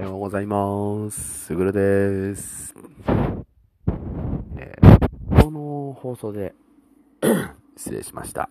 [0.00, 1.44] はようございます。
[1.44, 2.74] すぐるです。
[4.56, 6.54] えー、昨日の放送で
[7.76, 8.48] 失礼しました。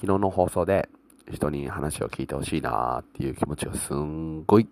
[0.00, 0.88] 昨日の放送で
[1.30, 4.68] 人に話を聞いてほしいなっていう気持ちがすんごい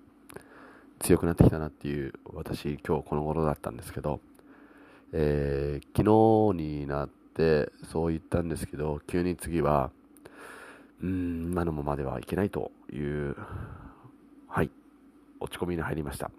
[0.98, 4.18] 強くなってきたなっていう私今日この頃だったんですけど、
[5.12, 9.92] えー、昨日になってそう言ったんですけど急に次は
[11.00, 13.36] うん今のままではいけないという
[15.40, 16.30] 落ち込みに入りました、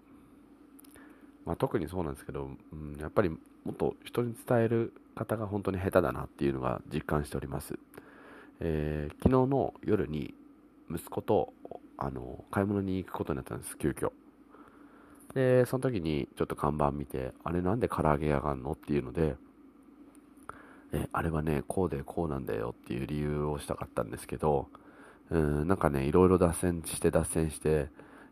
[1.46, 3.38] まあ、特にそうなんですけど、うん、やっぱりも
[3.72, 7.78] っと人に伝える方が本当に下手だなっていうのが実感しております、
[8.60, 10.34] えー、昨日の夜に
[10.90, 11.52] 息子と
[11.98, 14.10] あの買い物に行くことになったんです急遽。
[15.34, 19.36] でその時にちょっと看板見てあれなんで唐揚げ屋があんのっていうので
[20.92, 24.66] えあれはねこうでこうなんだよっていう理由をしたかったんですけど
[25.30, 27.88] うんなんかねいろいろ脱線して脱線して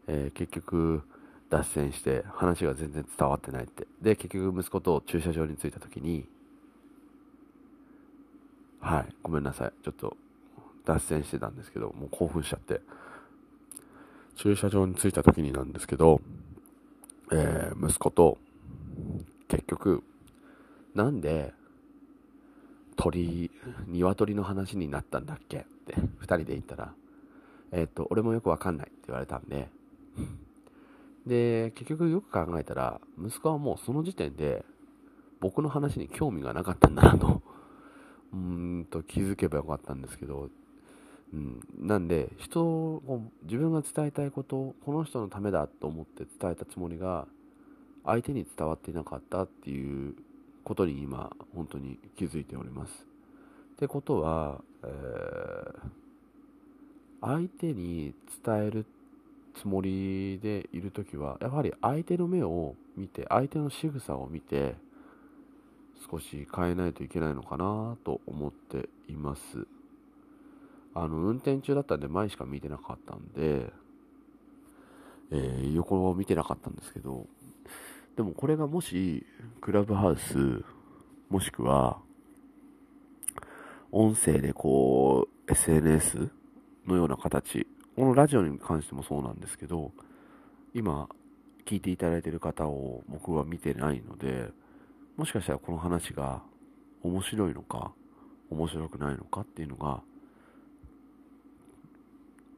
[0.09, 1.03] えー、結局
[1.51, 3.87] 脱線して話が全然伝わってないって。
[4.03, 6.27] で結局息子と駐車場に着いた時に
[8.81, 9.73] はいごめんなさい。
[9.85, 10.17] ちょっと
[10.85, 12.81] 脱線してたんですけどもう興奮しちゃって。
[14.39, 16.21] 駐車場に着いた時になんですけど、
[17.33, 18.39] えー、息子と
[19.49, 20.05] 結局
[20.95, 21.53] なんで
[22.97, 23.51] 鳥
[23.89, 26.93] 鶏の話になったんだっけって2人で言ったら
[27.73, 29.69] えっ、ー、と俺もよくわかんないって言われたんで
[31.27, 34.65] で、結局よく考えたら、息子はもうその時点で、
[35.41, 37.43] 僕の話に興味がなかったんだなと、
[38.33, 40.51] うんと気づけばよかったんですけど、
[41.33, 47.27] うん、なんで、人を、自分が伝えたいことを、この人のためだと思って伝えたつもりが、
[48.05, 50.15] 相手に伝わっていなかったっていう
[50.65, 53.07] ことに今、本当に気づいております。
[53.75, 55.91] ってことは、えー、
[57.21, 58.98] 相手に伝えるって
[59.55, 64.77] つもりでいる時はやはり相手の目を見て相手の仕草を見て
[66.11, 69.67] 少し変えないといけないのかなと思っています。
[70.95, 73.73] あの運転中だったんで前しか見てなかったんで、
[75.31, 77.27] えー、横を見てなかったんですけど
[78.17, 79.25] でもこれがもし
[79.61, 80.65] クラブハウス
[81.29, 81.99] もしくは
[83.93, 86.31] 音声でこう SNS
[86.87, 87.67] のような形
[87.99, 89.91] このラジオに関してもそうなんですけど、
[90.73, 91.09] 今、
[91.67, 94.53] 聞いていただいてる方を僕は見てないので、
[95.17, 96.41] もしかしたらこの話が
[97.03, 97.91] 面白いのか、
[98.51, 100.01] 面白くないのかっていうのが、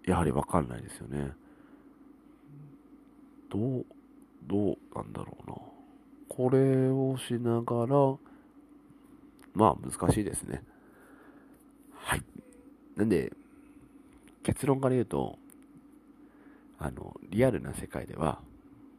[0.06, 1.33] やはりわかんないですよね。
[3.49, 3.87] どう、
[4.43, 5.57] どうなんだろうな。
[6.28, 7.97] これをしながら、
[9.55, 10.62] まあ難しいですね。
[11.95, 12.22] はい。
[12.95, 13.33] なんで、
[14.43, 15.39] 結論から言うと、
[16.78, 18.41] あの、リアルな世界では、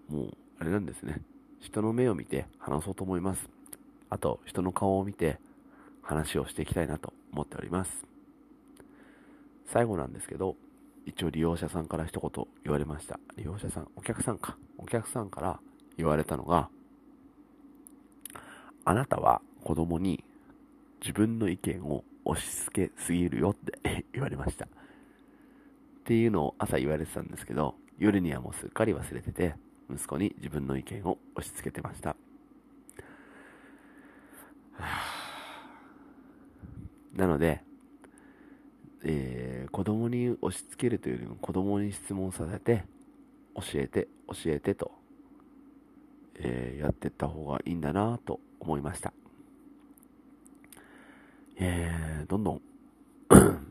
[0.08, 1.22] もう、あれなんですね。
[1.60, 3.50] 人の目を見て話そうと思います。
[4.10, 5.40] あと、人の顔を見て
[6.04, 8.06] 話をしていきたいなと思っております。
[9.68, 10.56] 最後なんですけど、
[11.06, 13.20] 一応利用者さんから一言言われました。
[13.38, 14.58] 利用者さん、お客さんか。
[14.78, 15.60] お客さんから
[15.98, 16.70] 言われたのが、
[18.84, 20.24] あなたは子供に
[21.02, 24.68] 自分の意見を押し付けすぎるよって言われました。
[26.02, 29.54] っていうのを朝言われてたんですけど、夜にはもうすっかり忘れてて、
[29.90, 32.16] 息子に自分の意見を押し付けてました。
[37.14, 37.62] なので、
[39.04, 42.84] えー、子供に押し付けるというよりも子供に質問させて、
[43.56, 44.92] 教えて、教えてと、
[46.36, 49.14] えー、やってった方がいいんだなと思いました。
[51.58, 52.62] えー、どんどん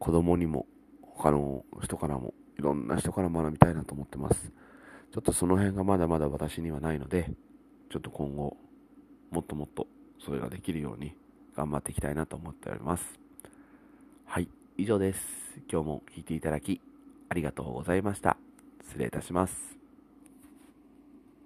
[0.00, 0.66] 子供にも
[1.20, 4.52] 他の人からも、いろんな人から学びたいなと思ってます。
[5.12, 7.30] ちょっとその辺がまだまだ私にはないので、
[7.90, 8.56] ちょっと今後、
[9.30, 9.86] もっともっと
[10.24, 11.14] それができるように
[11.54, 13.20] 頑張っていきたいなと思っております。
[14.24, 14.48] はい、
[14.78, 15.20] 以上です。
[15.70, 16.80] 今日も聴いていただき
[17.28, 18.38] ありがとうございました。
[18.82, 19.79] 失礼いたします。